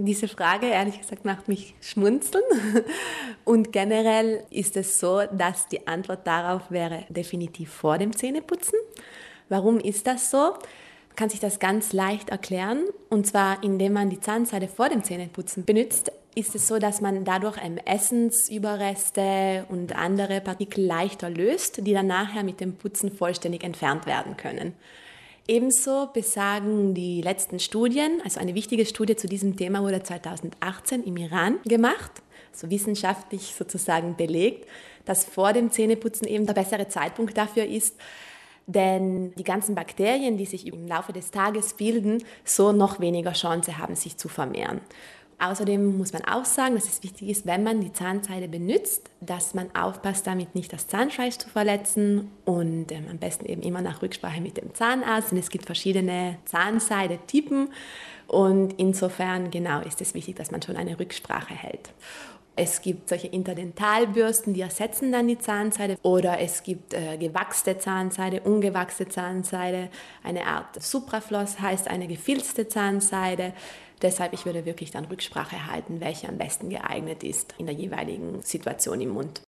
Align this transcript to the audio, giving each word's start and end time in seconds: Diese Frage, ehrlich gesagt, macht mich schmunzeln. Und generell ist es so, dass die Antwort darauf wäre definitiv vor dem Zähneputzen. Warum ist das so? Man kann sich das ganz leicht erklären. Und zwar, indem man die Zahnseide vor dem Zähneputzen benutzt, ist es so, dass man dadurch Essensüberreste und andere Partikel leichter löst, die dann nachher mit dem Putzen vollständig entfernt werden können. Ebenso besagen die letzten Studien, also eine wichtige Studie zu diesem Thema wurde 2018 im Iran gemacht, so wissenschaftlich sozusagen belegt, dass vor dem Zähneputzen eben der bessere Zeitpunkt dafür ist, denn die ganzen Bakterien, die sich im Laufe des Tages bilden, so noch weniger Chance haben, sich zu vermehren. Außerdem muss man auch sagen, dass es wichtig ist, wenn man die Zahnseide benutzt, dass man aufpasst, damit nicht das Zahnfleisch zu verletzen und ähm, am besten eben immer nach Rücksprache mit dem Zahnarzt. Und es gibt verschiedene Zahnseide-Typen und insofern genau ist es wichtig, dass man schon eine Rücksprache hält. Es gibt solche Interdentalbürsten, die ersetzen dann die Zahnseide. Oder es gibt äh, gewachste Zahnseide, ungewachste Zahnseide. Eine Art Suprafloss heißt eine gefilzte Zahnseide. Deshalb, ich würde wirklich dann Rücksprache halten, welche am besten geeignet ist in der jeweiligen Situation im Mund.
Diese 0.00 0.28
Frage, 0.28 0.66
ehrlich 0.66 1.00
gesagt, 1.00 1.24
macht 1.24 1.48
mich 1.48 1.74
schmunzeln. 1.80 2.44
Und 3.44 3.72
generell 3.72 4.44
ist 4.48 4.76
es 4.76 5.00
so, 5.00 5.22
dass 5.32 5.66
die 5.66 5.88
Antwort 5.88 6.24
darauf 6.24 6.70
wäre 6.70 7.04
definitiv 7.08 7.72
vor 7.72 7.98
dem 7.98 8.16
Zähneputzen. 8.16 8.78
Warum 9.48 9.80
ist 9.80 10.06
das 10.06 10.30
so? 10.30 10.38
Man 10.38 11.16
kann 11.16 11.30
sich 11.30 11.40
das 11.40 11.58
ganz 11.58 11.92
leicht 11.92 12.30
erklären. 12.30 12.84
Und 13.08 13.26
zwar, 13.26 13.60
indem 13.64 13.94
man 13.94 14.08
die 14.08 14.20
Zahnseide 14.20 14.68
vor 14.68 14.88
dem 14.88 15.02
Zähneputzen 15.02 15.64
benutzt, 15.64 16.12
ist 16.36 16.54
es 16.54 16.68
so, 16.68 16.78
dass 16.78 17.00
man 17.00 17.24
dadurch 17.24 17.56
Essensüberreste 17.84 19.66
und 19.68 19.96
andere 19.96 20.40
Partikel 20.40 20.86
leichter 20.86 21.28
löst, 21.28 21.84
die 21.84 21.92
dann 21.92 22.06
nachher 22.06 22.44
mit 22.44 22.60
dem 22.60 22.76
Putzen 22.76 23.10
vollständig 23.10 23.64
entfernt 23.64 24.06
werden 24.06 24.36
können. 24.36 24.74
Ebenso 25.50 26.10
besagen 26.12 26.92
die 26.92 27.22
letzten 27.22 27.58
Studien, 27.58 28.20
also 28.22 28.38
eine 28.38 28.54
wichtige 28.54 28.84
Studie 28.84 29.16
zu 29.16 29.26
diesem 29.26 29.56
Thema 29.56 29.82
wurde 29.82 30.02
2018 30.02 31.02
im 31.04 31.16
Iran 31.16 31.58
gemacht, 31.64 32.22
so 32.52 32.68
wissenschaftlich 32.68 33.54
sozusagen 33.54 34.14
belegt, 34.14 34.68
dass 35.06 35.24
vor 35.24 35.54
dem 35.54 35.70
Zähneputzen 35.70 36.28
eben 36.28 36.44
der 36.44 36.52
bessere 36.52 36.88
Zeitpunkt 36.88 37.38
dafür 37.38 37.64
ist, 37.64 37.96
denn 38.66 39.32
die 39.36 39.44
ganzen 39.44 39.74
Bakterien, 39.74 40.36
die 40.36 40.44
sich 40.44 40.66
im 40.66 40.86
Laufe 40.86 41.14
des 41.14 41.30
Tages 41.30 41.72
bilden, 41.72 42.22
so 42.44 42.72
noch 42.72 43.00
weniger 43.00 43.32
Chance 43.32 43.78
haben, 43.78 43.96
sich 43.96 44.18
zu 44.18 44.28
vermehren. 44.28 44.82
Außerdem 45.40 45.96
muss 45.96 46.12
man 46.12 46.24
auch 46.24 46.44
sagen, 46.44 46.74
dass 46.74 46.88
es 46.88 47.02
wichtig 47.04 47.28
ist, 47.28 47.46
wenn 47.46 47.62
man 47.62 47.80
die 47.80 47.92
Zahnseide 47.92 48.48
benutzt, 48.48 49.08
dass 49.20 49.54
man 49.54 49.74
aufpasst, 49.74 50.26
damit 50.26 50.56
nicht 50.56 50.72
das 50.72 50.88
Zahnfleisch 50.88 51.38
zu 51.38 51.48
verletzen 51.48 52.30
und 52.44 52.90
ähm, 52.90 53.06
am 53.08 53.18
besten 53.18 53.46
eben 53.46 53.62
immer 53.62 53.80
nach 53.80 54.02
Rücksprache 54.02 54.40
mit 54.40 54.56
dem 54.56 54.74
Zahnarzt. 54.74 55.30
Und 55.30 55.38
es 55.38 55.50
gibt 55.50 55.66
verschiedene 55.66 56.38
Zahnseide-Typen 56.46 57.68
und 58.26 58.74
insofern 58.78 59.50
genau 59.50 59.80
ist 59.80 60.00
es 60.00 60.12
wichtig, 60.14 60.36
dass 60.36 60.50
man 60.50 60.60
schon 60.60 60.76
eine 60.76 60.98
Rücksprache 60.98 61.54
hält. 61.54 61.90
Es 62.60 62.82
gibt 62.82 63.08
solche 63.08 63.28
Interdentalbürsten, 63.28 64.52
die 64.52 64.62
ersetzen 64.62 65.12
dann 65.12 65.28
die 65.28 65.38
Zahnseide. 65.38 65.96
Oder 66.02 66.40
es 66.40 66.64
gibt 66.64 66.92
äh, 66.92 67.16
gewachste 67.16 67.78
Zahnseide, 67.78 68.40
ungewachste 68.40 69.08
Zahnseide. 69.08 69.90
Eine 70.24 70.44
Art 70.44 70.82
Suprafloss 70.82 71.60
heißt 71.60 71.86
eine 71.86 72.08
gefilzte 72.08 72.66
Zahnseide. 72.66 73.52
Deshalb, 74.02 74.32
ich 74.32 74.44
würde 74.44 74.64
wirklich 74.64 74.90
dann 74.90 75.04
Rücksprache 75.04 75.70
halten, 75.70 76.00
welche 76.00 76.28
am 76.28 76.36
besten 76.36 76.68
geeignet 76.68 77.22
ist 77.22 77.54
in 77.58 77.66
der 77.66 77.76
jeweiligen 77.76 78.42
Situation 78.42 79.00
im 79.00 79.10
Mund. 79.10 79.40